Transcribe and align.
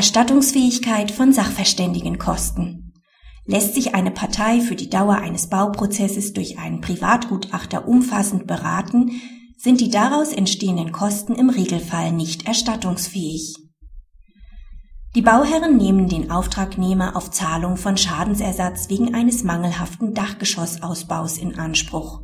Erstattungsfähigkeit 0.00 1.10
von 1.10 1.34
Sachverständigenkosten. 1.34 2.94
Lässt 3.44 3.74
sich 3.74 3.94
eine 3.94 4.10
Partei 4.10 4.62
für 4.62 4.74
die 4.74 4.88
Dauer 4.88 5.16
eines 5.16 5.50
Bauprozesses 5.50 6.32
durch 6.32 6.58
einen 6.58 6.80
Privatgutachter 6.80 7.86
umfassend 7.86 8.46
beraten, 8.46 9.20
sind 9.58 9.78
die 9.82 9.90
daraus 9.90 10.32
entstehenden 10.32 10.90
Kosten 10.90 11.34
im 11.34 11.50
Regelfall 11.50 12.12
nicht 12.12 12.46
erstattungsfähig. 12.46 13.56
Die 15.14 15.20
Bauherren 15.20 15.76
nehmen 15.76 16.08
den 16.08 16.30
Auftragnehmer 16.30 17.14
auf 17.14 17.30
Zahlung 17.30 17.76
von 17.76 17.98
Schadensersatz 17.98 18.88
wegen 18.88 19.14
eines 19.14 19.44
mangelhaften 19.44 20.14
Dachgeschossausbaus 20.14 21.36
in 21.36 21.58
Anspruch. 21.58 22.22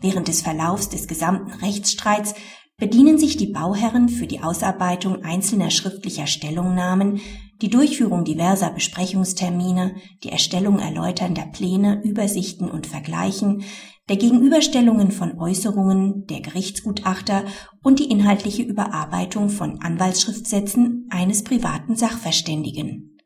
Während 0.00 0.26
des 0.26 0.42
Verlaufs 0.42 0.88
des 0.88 1.06
gesamten 1.06 1.52
Rechtsstreits 1.52 2.34
bedienen 2.78 3.18
sich 3.18 3.36
die 3.36 3.46
Bauherren 3.46 4.08
für 4.08 4.26
die 4.26 4.40
Ausarbeitung 4.40 5.24
einzelner 5.24 5.70
schriftlicher 5.70 6.26
Stellungnahmen, 6.26 7.20
die 7.62 7.70
Durchführung 7.70 8.24
diverser 8.24 8.70
Besprechungstermine, 8.70 9.94
die 10.22 10.28
Erstellung 10.28 10.78
erläuternder 10.78 11.46
Pläne, 11.46 12.02
Übersichten 12.04 12.70
und 12.70 12.86
Vergleichen, 12.86 13.64
der 14.08 14.16
Gegenüberstellungen 14.16 15.10
von 15.10 15.38
Äußerungen 15.38 16.26
der 16.26 16.40
Gerichtsgutachter 16.40 17.44
und 17.82 17.98
die 17.98 18.10
inhaltliche 18.10 18.62
Überarbeitung 18.62 19.48
von 19.48 19.80
Anwaltsschriftsätzen 19.80 21.08
eines 21.10 21.44
privaten 21.44 21.96
Sachverständigen. 21.96 23.18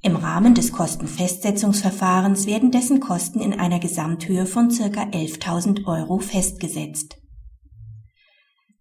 Im 0.00 0.16
Rahmen 0.16 0.54
des 0.54 0.72
Kostenfestsetzungsverfahrens 0.72 2.46
werden 2.46 2.70
dessen 2.70 3.00
Kosten 3.00 3.40
in 3.40 3.58
einer 3.58 3.78
Gesamthöhe 3.78 4.46
von 4.46 4.70
circa 4.70 5.02
11.000 5.02 5.86
Euro 5.86 6.18
festgesetzt. 6.18 7.16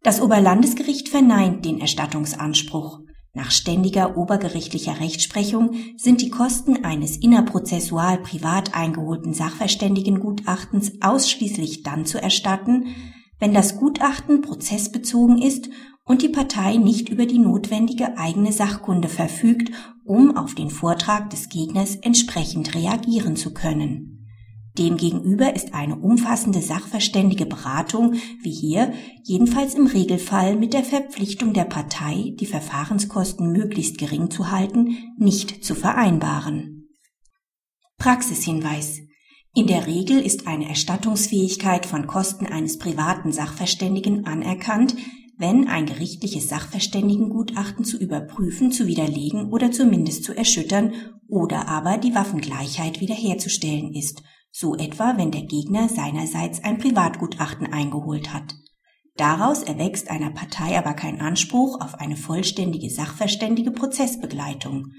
Das 0.04 0.22
Oberlandesgericht 0.22 1.08
verneint 1.08 1.64
den 1.64 1.80
Erstattungsanspruch. 1.80 3.00
Nach 3.34 3.52
ständiger 3.52 4.18
obergerichtlicher 4.18 5.00
Rechtsprechung 5.00 5.72
sind 5.96 6.22
die 6.22 6.30
Kosten 6.30 6.84
eines 6.84 7.16
innerprozessual 7.16 8.18
privat 8.18 8.76
eingeholten 8.76 9.34
Sachverständigengutachtens 9.34 11.02
ausschließlich 11.02 11.84
dann 11.84 12.06
zu 12.06 12.22
erstatten, 12.22 12.88
wenn 13.40 13.54
das 13.54 13.78
Gutachten 13.78 14.42
prozessbezogen 14.42 15.42
ist 15.42 15.70
und 16.04 16.22
die 16.22 16.30
Partei 16.30 16.76
nicht 16.76 17.08
über 17.08 17.26
die 17.26 17.40
notwendige 17.40 18.18
eigene 18.18 18.52
Sachkunde 18.52 19.08
verfügt, 19.08 19.72
um 20.04 20.36
auf 20.36 20.54
den 20.54 20.70
Vortrag 20.70 21.30
des 21.30 21.48
Gegners 21.48 21.96
entsprechend 21.96 22.76
reagieren 22.76 23.38
zu 23.38 23.54
können. 23.54 24.13
Demgegenüber 24.78 25.56
ist 25.56 25.76
eine 25.76 25.98
umfassende 25.98 26.60
sachverständige 26.60 27.46
Beratung, 27.46 28.16
wie 28.42 28.52
hier, 28.52 28.94
jedenfalls 29.24 29.76
im 29.76 29.86
Regelfall 29.86 30.56
mit 30.56 30.74
der 30.74 30.84
Verpflichtung 30.84 31.54
der 31.54 31.66
Partei, 31.66 32.34
die 32.40 32.48
Verfahrenskosten 32.48 33.52
möglichst 33.52 34.00
gering 34.00 34.32
zu 34.32 34.50
halten, 34.50 35.14
nicht 35.18 35.64
zu 35.64 35.76
vereinbaren. 35.76 36.90
Praxishinweis. 38.00 39.02
In 39.54 39.68
der 39.68 39.86
Regel 39.86 40.20
ist 40.20 40.48
eine 40.48 40.68
Erstattungsfähigkeit 40.68 41.86
von 41.86 42.08
Kosten 42.08 42.48
eines 42.48 42.80
privaten 42.80 43.32
Sachverständigen 43.32 44.26
anerkannt, 44.26 44.96
wenn 45.38 45.68
ein 45.68 45.86
gerichtliches 45.86 46.50
Sachverständigengutachten 46.50 47.86
zu 47.86 48.00
überprüfen, 48.00 48.72
zu 48.72 48.88
widerlegen 48.88 49.52
oder 49.52 49.72
zumindest 49.72 50.24
zu 50.24 50.36
erschüttern 50.36 50.94
oder 51.28 51.68
aber 51.68 52.00
die 52.00 52.16
Waffengleichheit 52.16 53.02
wiederherzustellen 53.02 53.94
ist 53.94 54.24
so 54.56 54.76
etwa 54.76 55.18
wenn 55.18 55.32
der 55.32 55.42
Gegner 55.42 55.90
seinerseits 55.90 56.64
ein 56.64 56.78
Privatgutachten 56.78 57.74
eingeholt 57.74 58.32
hat. 58.32 58.54
Daraus 59.16 59.64
erwächst 59.64 60.10
einer 60.10 60.30
Partei 60.30 60.78
aber 60.78 60.94
kein 60.94 61.22
Anspruch 61.22 61.82
auf 61.82 61.96
eine 61.96 62.16
vollständige 62.16 62.90
sachverständige 62.90 63.72
Prozessbegleitung. 63.72 64.94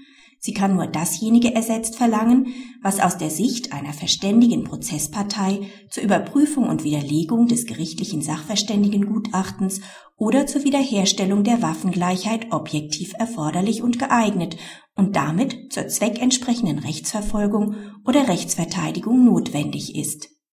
Sie 0.45 0.53
kann 0.53 0.75
nur 0.75 0.85
dasjenige 0.85 1.55
ersetzt 1.55 1.95
verlangen, 1.95 2.53
was 2.83 2.99
aus 2.99 3.17
der 3.17 3.31
Sicht 3.31 3.73
einer 3.73 3.93
verständigen 3.93 4.63
Prozesspartei 4.63 5.61
zur 5.89 6.03
Überprüfung 6.03 6.69
und 6.69 6.83
Widerlegung 6.83 7.47
des 7.47 7.65
gerichtlichen 7.65 8.21
Sachverständigengutachtens 8.21 9.81
oder 10.17 10.45
zur 10.45 10.63
Wiederherstellung 10.63 11.43
der 11.43 11.63
Waffengleichheit 11.63 12.51
objektiv 12.51 13.13
erforderlich 13.17 13.81
und 13.81 13.97
geeignet 13.97 14.55
und 14.95 15.15
damit 15.15 15.73
zur 15.73 15.87
zweckentsprechenden 15.87 16.77
Rechtsverfolgung 16.77 17.77
oder 18.05 18.27
Rechtsverteidigung 18.27 19.25
notwendig 19.25 19.95
ist 19.95 20.34